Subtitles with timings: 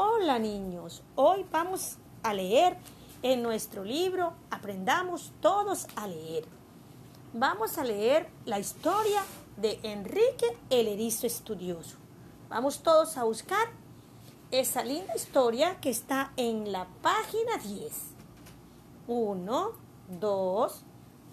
[0.00, 2.76] Hola niños, hoy vamos a leer
[3.22, 6.44] en nuestro libro Aprendamos todos a leer.
[7.32, 9.20] Vamos a leer la historia
[9.56, 11.96] de Enrique el Erizo Estudioso.
[12.48, 13.66] Vamos todos a buscar
[14.52, 17.92] esa linda historia que está en la página 10.
[19.08, 19.72] 1,
[20.20, 20.84] 2,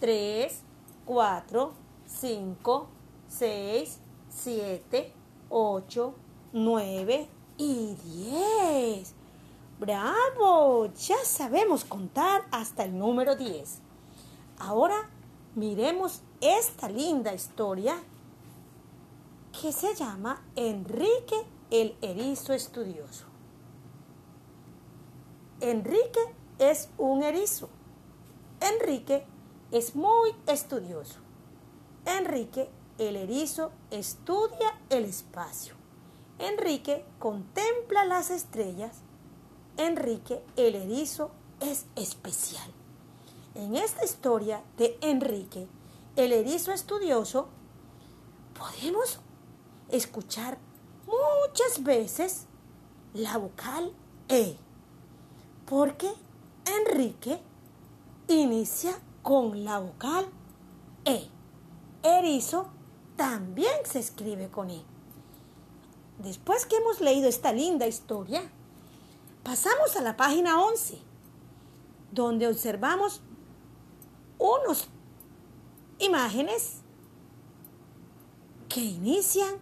[0.00, 0.62] 3,
[1.04, 1.72] 4,
[2.06, 2.88] 5,
[3.28, 5.12] 6, 7,
[5.48, 6.14] 8,
[6.54, 9.14] 9 y 10.
[9.78, 10.86] ¡Bravo!
[10.94, 13.80] Ya sabemos contar hasta el número 10.
[14.58, 15.10] Ahora
[15.54, 17.96] miremos esta linda historia
[19.60, 21.36] que se llama Enrique
[21.70, 23.26] el Erizo Estudioso.
[25.60, 26.20] Enrique
[26.58, 27.68] es un erizo.
[28.60, 29.24] Enrique
[29.72, 31.18] es muy estudioso.
[32.06, 35.77] Enrique el erizo estudia el espacio.
[36.38, 38.98] Enrique contempla las estrellas.
[39.76, 41.30] Enrique el erizo
[41.60, 42.70] es especial.
[43.54, 45.68] En esta historia de Enrique
[46.16, 47.48] el erizo estudioso
[48.58, 49.20] podemos
[49.88, 50.58] escuchar
[51.06, 52.46] muchas veces
[53.14, 53.92] la vocal
[54.28, 54.56] E,
[55.64, 56.12] porque
[56.66, 57.40] Enrique
[58.28, 60.26] inicia con la vocal
[61.04, 61.28] E.
[62.02, 62.66] Erizo
[63.16, 64.97] también se escribe con E.
[66.18, 68.42] Después que hemos leído esta linda historia,
[69.44, 70.98] pasamos a la página 11,
[72.10, 73.22] donde observamos
[74.38, 74.88] unos
[75.98, 76.80] imágenes
[78.68, 79.56] que inician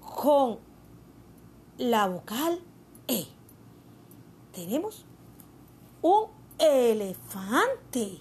[0.00, 0.58] con
[1.78, 2.60] la vocal
[3.06, 3.26] E.
[4.52, 5.04] Tenemos
[6.00, 6.28] un
[6.58, 8.18] elefante,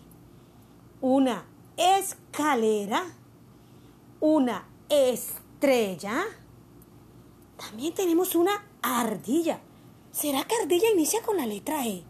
[0.99, 1.45] una
[1.77, 3.03] escalera,
[4.19, 6.23] una estrella.
[7.57, 9.59] También tenemos una ardilla.
[10.11, 12.03] ¿Será que ardilla inicia con la letra E?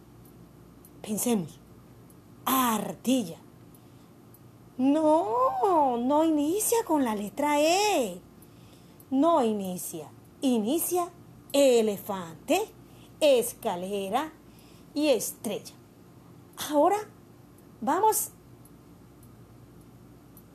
[1.02, 1.60] Pensemos.
[2.46, 3.38] Ardilla.
[4.78, 8.20] No, no inicia con la letra E.
[9.12, 10.10] No inicia.
[10.42, 11.12] Inicia
[11.54, 12.68] elefante,
[13.20, 14.34] escalera
[14.94, 15.74] y estrella.
[16.70, 16.98] Ahora
[17.80, 18.32] vamos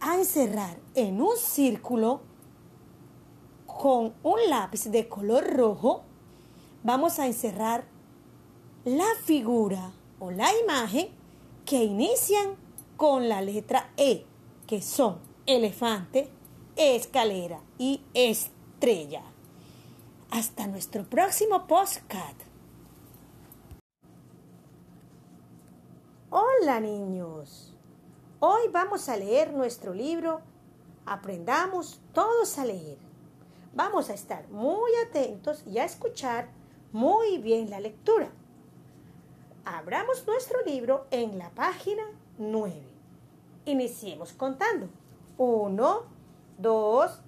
[0.01, 2.21] a encerrar en un círculo
[3.79, 6.03] con un lápiz de color rojo.
[6.83, 7.85] Vamos a encerrar
[8.85, 11.09] la figura o la imagen
[11.65, 12.57] que inician
[12.97, 14.27] con la letra E,
[14.67, 16.29] que son elefante,
[16.77, 19.23] escalera y estrella.
[20.31, 22.37] Hasta nuestro próximo postcard.
[26.31, 27.75] Hola niños.
[28.41, 30.43] Hoy vamos a leer nuestro libro
[31.09, 33.08] Aprendamos todos a leer.
[33.75, 36.49] Vamos a estar muy atentos y a escuchar
[36.93, 38.31] muy bien la lectura.
[39.65, 42.03] Abramos nuestro libro en la página
[42.39, 42.75] 9.
[43.67, 44.89] Iniciemos contando.
[45.37, 46.03] 1,
[46.59, 47.21] 2,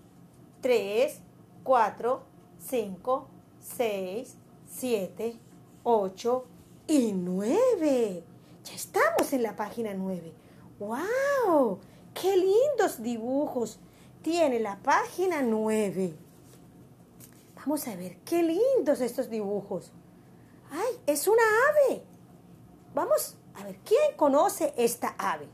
[0.62, 1.20] 3,
[1.62, 2.22] 4,
[2.58, 3.28] 5,
[3.60, 4.36] 6,
[4.66, 5.36] 7,
[5.84, 6.44] 8
[6.86, 8.24] y 9.
[8.64, 10.32] Ya estamos en la página 9.
[10.78, 11.78] ¡Wow!
[12.14, 13.78] ¡Qué lindos dibujos
[14.22, 16.29] tiene la página 9!
[17.60, 19.93] Vamos a ver, qué lindos estos dibujos.
[20.71, 22.03] ¡Ay, es una ave!
[22.94, 25.47] Vamos a ver, ¿quién conoce esta ave?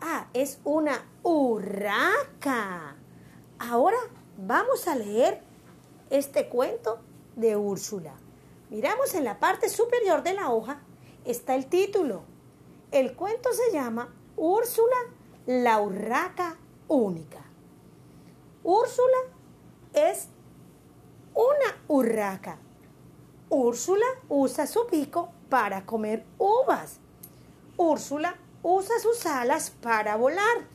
[0.00, 2.96] Ah, es una urraca.
[3.60, 3.96] Ahora
[4.36, 5.40] vamos a leer
[6.10, 6.98] este cuento
[7.36, 8.14] de Úrsula.
[8.70, 10.80] Miramos en la parte superior de la hoja,
[11.24, 12.24] está el título.
[12.90, 14.96] El cuento se llama Úrsula,
[15.46, 16.58] la urraca
[16.88, 17.44] única.
[18.64, 19.33] Úrsula
[19.94, 20.28] es
[21.34, 22.58] una urraca.
[23.48, 26.98] Úrsula usa su pico para comer uvas.
[27.76, 30.68] Úrsula usa sus alas para volar.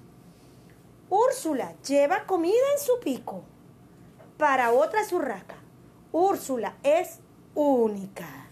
[1.09, 3.43] Úrsula lleva comida en su pico.
[4.37, 5.55] Para otra urraca,
[6.11, 7.19] Úrsula es
[7.55, 8.47] única.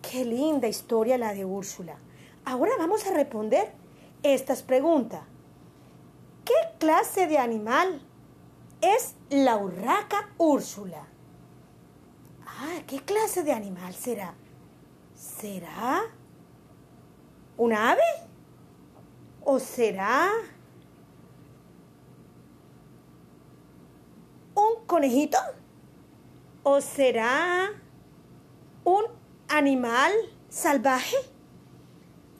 [0.00, 1.96] Qué linda historia la de Úrsula.
[2.44, 3.72] Ahora vamos a responder
[4.22, 5.22] estas preguntas.
[6.44, 8.02] ¿Qué clase de animal
[8.82, 11.06] es la urraca Úrsula?
[12.44, 14.34] Ah, ¿qué clase de animal será?
[15.14, 16.02] ¿Será
[17.56, 18.02] un ave?
[19.44, 20.30] ¿O será
[24.54, 25.38] un conejito?
[26.64, 27.70] ¿O será
[28.84, 29.04] un
[29.48, 30.12] animal
[30.48, 31.16] salvaje?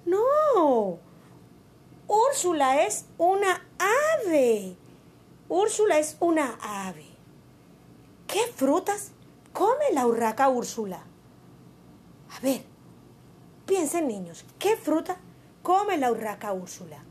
[0.05, 0.99] No.
[2.07, 4.77] Úrsula es una ave.
[5.55, 7.05] Úrsula es una ave.
[8.27, 9.11] ¿Qué frutas
[9.53, 11.05] come la urraca Úrsula?
[12.31, 12.65] A ver,
[13.67, 15.19] piensen niños, ¿qué fruta
[15.63, 17.05] come la urraca Úrsula?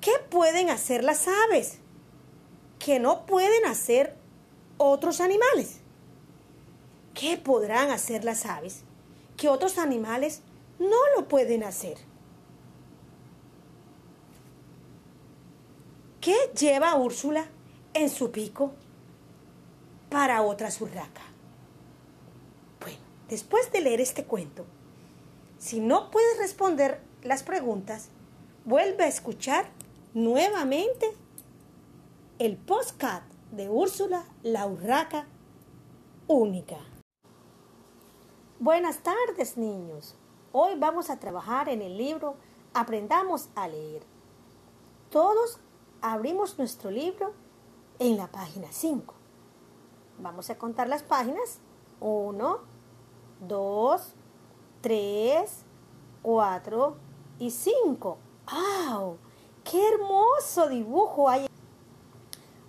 [0.00, 1.78] ¿Qué pueden hacer las aves
[2.78, 4.16] que no pueden hacer
[4.78, 5.80] otros animales?
[7.14, 8.84] ¿Qué podrán hacer las aves
[9.36, 10.42] que otros animales
[10.78, 12.11] no lo pueden hacer?
[16.22, 17.46] ¿Qué lleva Úrsula
[17.94, 18.70] en su pico
[20.08, 21.22] para otra urraca?
[22.80, 24.64] Bueno, después de leer este cuento,
[25.58, 28.10] si no puedes responder las preguntas,
[28.64, 29.66] vuelve a escuchar
[30.14, 31.12] nuevamente
[32.38, 35.26] el postcat de Úrsula la urraca
[36.28, 36.76] única.
[38.60, 40.14] Buenas tardes, niños.
[40.52, 42.36] Hoy vamos a trabajar en el libro
[42.74, 44.04] Aprendamos a leer.
[45.10, 45.58] Todos
[46.02, 47.32] abrimos nuestro libro
[47.98, 49.14] en la página 5.
[50.18, 51.60] Vamos a contar las páginas.
[52.00, 52.58] 1,
[53.48, 54.14] 2,
[54.80, 55.64] 3,
[56.22, 56.96] 4
[57.38, 58.18] y 5.
[58.50, 59.16] ¡Wow!
[59.62, 61.46] ¡Qué hermoso dibujo hay!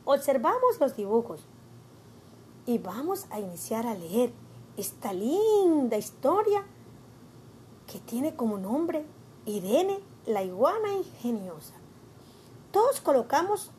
[0.05, 1.43] Observamos los dibujos
[2.65, 4.31] y vamos a iniciar a leer
[4.77, 6.63] esta linda historia
[7.87, 9.05] que tiene como nombre
[9.45, 11.82] Irene, la iguana ingeniosa.
[12.73, 13.69] Todos colocamos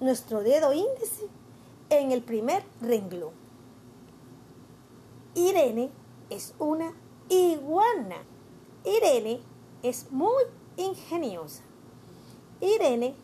[0.00, 1.28] nuestro dedo índice
[1.90, 3.34] en el primer renglón.
[5.34, 5.90] Irene
[6.30, 6.94] es una
[7.28, 8.24] iguana.
[8.86, 9.40] Irene
[9.82, 10.44] es muy
[10.78, 11.62] ingeniosa.
[12.62, 13.14] Irene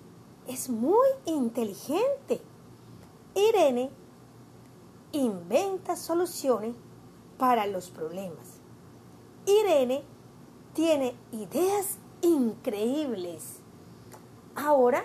[0.47, 2.43] es muy inteligente.
[3.35, 3.89] Irene
[5.13, 6.75] inventa soluciones
[7.39, 8.61] para los problemas.
[9.47, 10.03] Irene
[10.75, 13.63] tiene ideas increíbles.
[14.61, 15.05] Ahora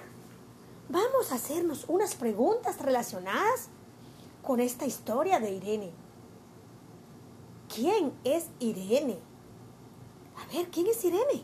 [0.89, 3.69] vamos a hacernos unas preguntas relacionadas
[4.41, 5.91] con esta historia de Irene.
[7.73, 9.19] ¿Quién es Irene?
[10.37, 11.43] A ver, ¿quién es Irene?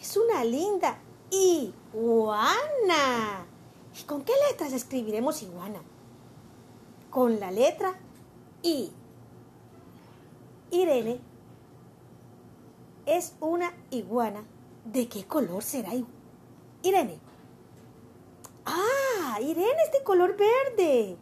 [0.00, 0.98] Es una linda
[1.30, 3.46] iguana.
[3.96, 5.80] ¿Y con qué letras escribiremos iguana?
[7.10, 7.94] Con la letra
[8.64, 8.90] I.
[10.72, 11.20] Irene
[13.06, 14.42] es una iguana.
[14.84, 15.94] ¿De qué color será
[16.84, 17.18] Irene?
[18.64, 21.16] Ah, Irene es de color verde.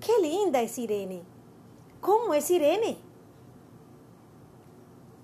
[0.00, 1.22] Qué linda es Irene.
[2.00, 2.96] ¿Cómo es Irene?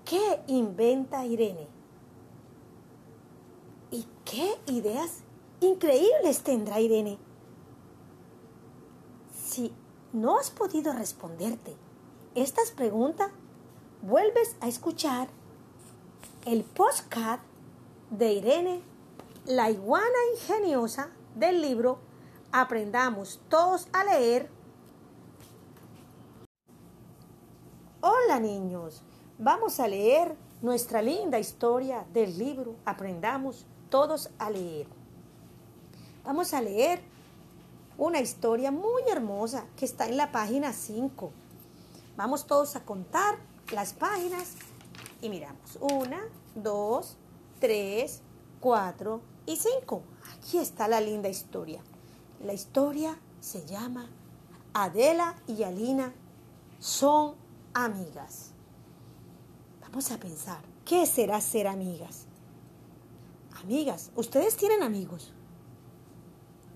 [0.05, 1.67] ¿Qué inventa Irene?
[3.91, 5.23] ¿Y qué ideas
[5.59, 7.17] increíbles tendrá Irene?
[9.43, 9.73] Si
[10.13, 11.75] no has podido responderte
[12.35, 13.31] estas preguntas,
[14.03, 15.27] vuelves a escuchar
[16.45, 17.39] el postcard
[18.11, 18.81] de Irene,
[19.47, 21.99] la iguana ingeniosa del libro
[22.51, 24.49] Aprendamos todos a leer.
[28.01, 29.03] Hola niños,
[29.37, 34.87] vamos a leer nuestra linda historia del libro Aprendamos todos a leer.
[36.25, 37.01] Vamos a leer
[37.97, 41.31] una historia muy hermosa que está en la página 5.
[42.17, 43.37] Vamos todos a contar
[43.71, 44.55] las páginas
[45.21, 45.77] y miramos.
[45.79, 46.21] Una,
[46.55, 47.17] dos,
[47.59, 48.21] tres,
[48.59, 50.03] cuatro y cinco.
[50.35, 51.81] Aquí está la linda historia.
[52.43, 54.07] La historia se llama
[54.73, 56.13] Adela y Alina
[56.77, 57.33] son
[57.73, 58.51] amigas.
[59.81, 62.25] Vamos a pensar, ¿qué será ser amigas?
[63.63, 65.33] Amigas, ¿ustedes tienen amigos?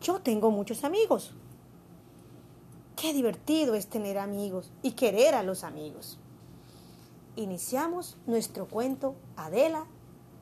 [0.01, 1.33] Yo tengo muchos amigos.
[2.95, 6.17] Qué divertido es tener amigos y querer a los amigos.
[7.35, 9.85] Iniciamos nuestro cuento Adela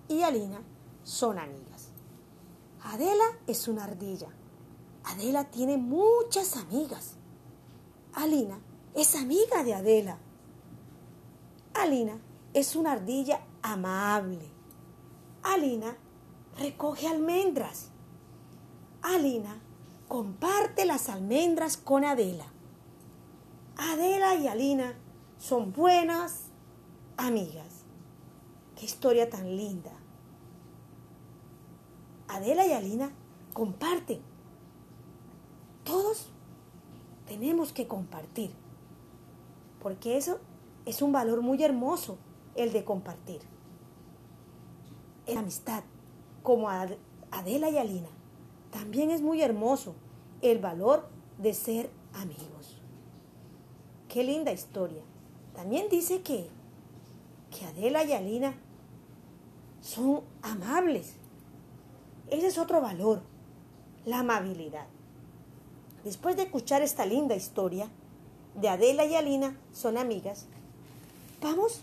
[0.08, 0.62] y Alina
[1.04, 1.89] son amigas.
[2.84, 4.30] Adela es una ardilla.
[5.04, 7.16] Adela tiene muchas amigas.
[8.14, 8.60] Alina
[8.96, 10.18] es amiga de Adela.
[11.74, 12.20] Alina
[12.54, 14.50] es una ardilla amable.
[15.44, 15.96] Alina
[16.58, 17.90] recoge almendras.
[19.02, 19.62] Alina
[20.08, 22.46] comparte las almendras con Adela.
[23.78, 24.94] Adela y Alina
[25.38, 26.46] son buenas
[27.16, 27.86] amigas.
[28.76, 29.99] Qué historia tan linda.
[32.30, 33.12] Adela y Alina
[33.54, 34.22] comparten.
[35.84, 36.30] Todos
[37.28, 38.52] tenemos que compartir.
[39.82, 40.40] Porque eso
[40.86, 42.18] es un valor muy hermoso,
[42.56, 43.42] el de compartir.
[45.26, 45.84] En amistad,
[46.44, 48.10] como Adela y Alina,
[48.72, 49.96] también es muy hermoso
[50.42, 51.08] el valor
[51.38, 52.82] de ser amigos.
[54.08, 55.02] Qué linda historia.
[55.54, 56.48] También dice que,
[57.52, 58.54] que Adela y Alina
[59.82, 61.19] son amables.
[62.30, 63.22] Ese es otro valor,
[64.06, 64.86] la amabilidad.
[66.04, 67.90] después de escuchar esta linda historia
[68.56, 70.46] de Adela y Alina, son amigas,
[71.42, 71.82] vamos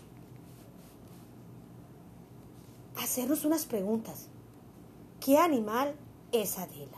[2.97, 4.27] a hacernos unas preguntas.
[5.19, 5.95] ¿Qué animal
[6.31, 6.97] es Adela?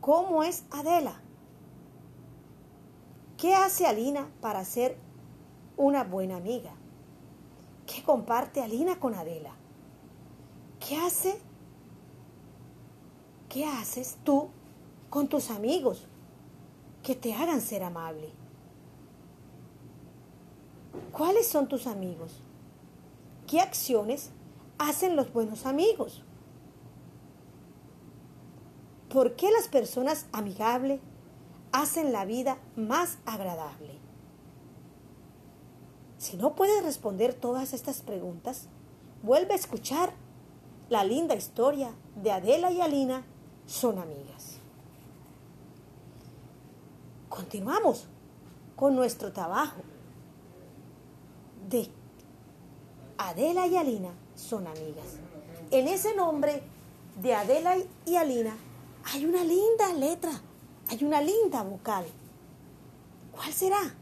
[0.00, 1.20] ¿Cómo es Adela?
[3.36, 4.96] ¿Qué hace Alina para ser
[5.76, 6.72] una buena amiga?
[7.86, 9.54] ¿Qué comparte Alina con Adela?
[10.80, 11.47] ¿Qué hace?
[13.48, 14.50] ¿Qué haces tú
[15.08, 16.06] con tus amigos
[17.02, 18.30] que te hagan ser amable?
[21.12, 22.42] ¿Cuáles son tus amigos?
[23.46, 24.30] ¿Qué acciones
[24.78, 26.22] hacen los buenos amigos?
[29.08, 31.00] ¿Por qué las personas amigables
[31.72, 33.98] hacen la vida más agradable?
[36.18, 38.68] Si no puedes responder todas estas preguntas,
[39.22, 40.12] vuelve a escuchar
[40.90, 43.24] la linda historia de Adela y Alina
[43.68, 44.56] son amigas.
[47.28, 48.06] Continuamos
[48.74, 49.82] con nuestro trabajo
[51.68, 51.90] de
[53.18, 55.18] Adela y Alina son amigas.
[55.70, 56.62] En ese nombre
[57.20, 58.56] de Adela y Alina
[59.12, 60.32] hay una linda letra,
[60.88, 62.06] hay una linda vocal.
[63.32, 63.94] ¿Cuál será?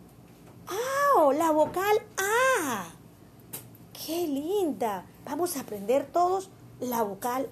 [0.68, 1.32] ¡Ah!
[1.35, 2.87] La vocal A.
[3.92, 5.06] ¡Qué linda!
[5.25, 7.49] Vamos a aprender todos la vocal.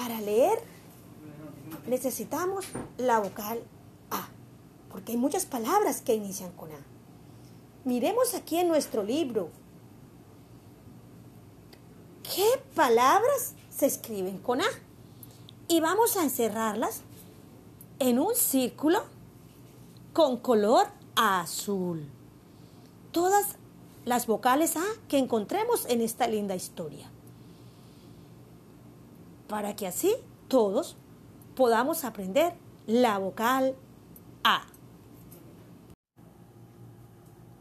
[0.00, 0.58] Para leer
[1.86, 2.64] necesitamos
[2.96, 3.62] la vocal
[4.10, 4.28] A,
[4.90, 6.78] porque hay muchas palabras que inician con A.
[7.84, 9.50] Miremos aquí en nuestro libro.
[12.22, 14.68] ¿Qué palabras se escriben con A?
[15.68, 17.02] Y vamos a encerrarlas
[17.98, 19.02] en un círculo
[20.14, 22.10] con color azul.
[23.12, 23.56] Todas
[24.06, 27.10] las vocales A que encontremos en esta linda historia.
[29.50, 30.14] Para que así
[30.46, 30.96] todos
[31.56, 32.54] podamos aprender
[32.86, 33.74] la vocal
[34.44, 34.62] A.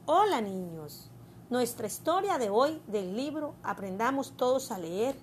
[0.05, 1.09] Hola niños,
[1.49, 5.17] nuestra historia de hoy del libro Aprendamos todos a leer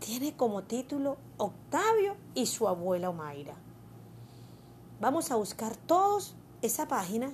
[0.00, 3.54] tiene como título Octavio y su abuela Omaira.
[5.00, 7.32] Vamos a buscar todos esa página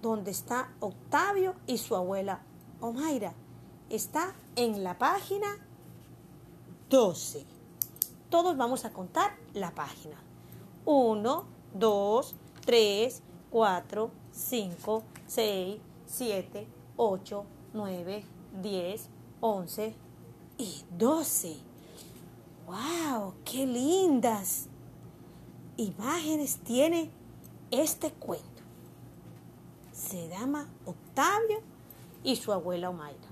[0.00, 2.42] donde está Octavio y su abuela
[2.80, 3.34] Omaira.
[3.90, 5.65] Está en la página
[6.90, 7.44] 12.
[8.30, 10.16] Todos vamos a contar la página.
[10.84, 16.66] 1, 2, 3, 4, 5, 6, 7,
[16.96, 18.24] 8, 9,
[18.62, 19.08] 10,
[19.40, 19.94] 11
[20.58, 21.56] y 12.
[22.66, 23.34] ¡Wow!
[23.44, 24.68] ¡Qué lindas!
[25.76, 27.10] Imágenes tiene
[27.70, 28.56] este cuento
[29.96, 31.60] se llama Octavio
[32.22, 33.28] y su abuela Omaira.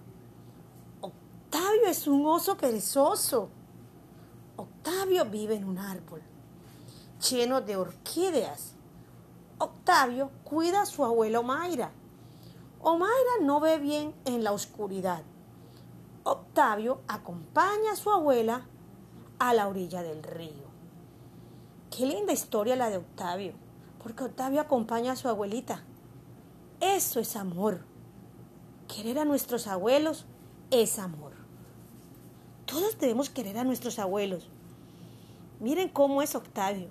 [1.74, 3.48] Octavio es un oso perezoso.
[4.56, 6.22] Octavio vive en un árbol
[7.28, 8.74] lleno de orquídeas.
[9.58, 11.90] Octavio cuida a su abuela Omaira.
[12.80, 15.24] Omaira no ve bien en la oscuridad.
[16.22, 18.68] Octavio acompaña a su abuela
[19.40, 20.68] a la orilla del río.
[21.90, 23.54] Qué linda historia la de Octavio,
[24.00, 25.82] porque Octavio acompaña a su abuelita
[26.80, 27.80] eso es amor.
[28.86, 30.26] Querer a nuestros abuelos
[30.70, 31.33] es amor.
[32.74, 34.48] Todos debemos querer a nuestros abuelos.
[35.60, 36.88] Miren cómo es Octavio.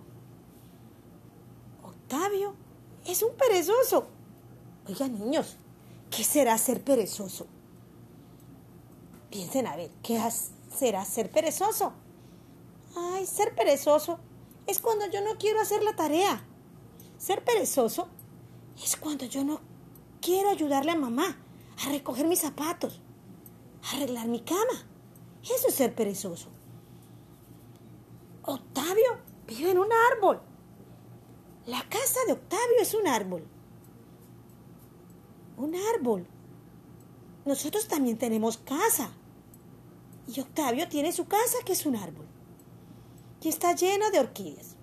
[1.84, 2.56] Octavio
[3.06, 4.08] es un perezoso.
[4.88, 5.58] Oigan, niños,
[6.10, 7.48] ¿qué será ser perezoso?
[9.30, 10.22] Piensen a ver, ¿qué
[10.74, 11.92] será ser perezoso?
[12.96, 14.20] Ay, ser perezoso
[14.66, 16.46] es cuando yo no quiero hacer la tarea.
[17.18, 18.08] Ser perezoso
[18.82, 19.60] es cuando yo no
[20.22, 21.38] quiero ayudarle a mamá
[21.86, 23.02] a recoger mis zapatos,
[23.84, 24.93] a arreglar mi cama.
[25.44, 26.50] Eso es ser perezoso.
[28.44, 30.42] Octavio vive en un árbol.
[31.66, 33.46] La casa de Octavio es un árbol.
[35.58, 36.28] Un árbol.
[37.46, 39.12] Nosotros también tenemos casa.
[40.28, 42.26] Y Octavio tiene su casa que es un árbol.
[43.42, 44.78] Y está llena de orquídeas.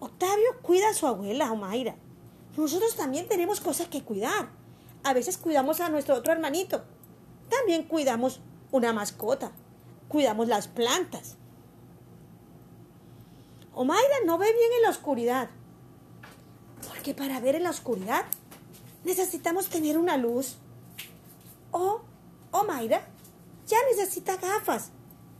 [0.00, 1.96] Octavio cuida a su abuela, Omaira
[2.56, 4.50] nosotros también tenemos cosas que cuidar.
[5.04, 6.84] A veces cuidamos a nuestro otro hermanito.
[7.58, 8.40] También cuidamos
[8.70, 9.52] una mascota.
[10.08, 11.36] Cuidamos las plantas.
[13.74, 15.50] Omaira no ve bien en la oscuridad.
[16.88, 18.24] Porque para ver en la oscuridad
[19.04, 20.56] necesitamos tener una luz.
[21.72, 22.00] O
[22.52, 23.06] Omaira
[23.66, 24.90] ya necesita gafas,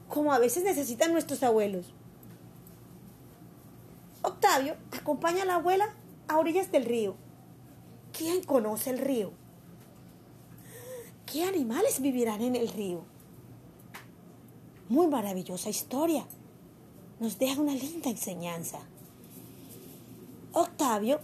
[0.09, 1.95] como a veces necesitan nuestros abuelos.
[4.21, 5.95] Octavio acompaña a la abuela
[6.29, 7.17] a orillas del río.
[8.13, 9.33] ¿Quién conoce el río?
[11.33, 13.07] ¿Qué animales vivirán en el río?
[14.91, 16.27] Muy maravillosa historia.
[17.21, 18.81] nos deja una linda enseñanza.
[20.53, 21.21] Octavio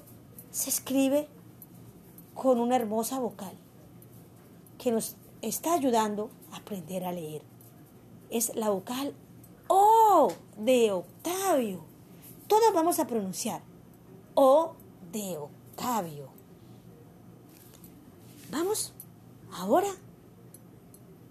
[0.51, 1.29] se escribe
[2.35, 3.53] con una hermosa vocal
[4.79, 7.43] que nos está ayudando a aprender a leer.
[8.31, 9.15] Es la vocal
[9.67, 11.85] O de Octavio.
[12.47, 13.61] Todos vamos a pronunciar
[14.35, 14.73] O
[15.13, 16.31] de Octavio.
[18.51, 18.95] Vamos
[19.59, 19.91] ahora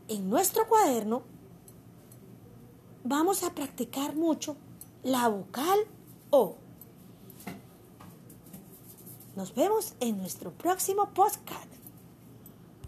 [0.08, 1.24] en nuestro cuaderno.
[3.04, 4.58] Vamos a practicar mucho
[5.04, 5.80] la vocal
[6.30, 6.58] O.
[9.36, 11.77] Nos vemos en nuestro próximo podcast.